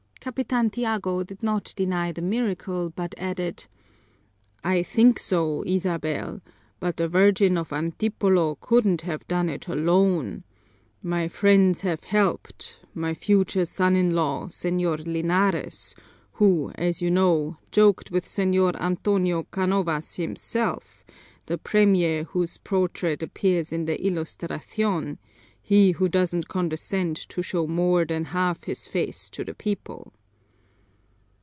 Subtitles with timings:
[0.23, 3.65] Capitan Tiago did not deny the miracle, but added:
[4.63, 6.41] "I think so, Isabel,
[6.79, 10.43] but the Virgin of Antipolo couldn't have done it alone.
[11.01, 15.95] My friends have helped, my future son in law, Señor Linares,
[16.33, 21.03] who, as you know, joked with Señor Antonio Canovas himself,
[21.47, 25.17] the premier whose portrait appears in the Ilustración,
[25.63, 30.11] he who doesn't condescend to show more than half his face to the people."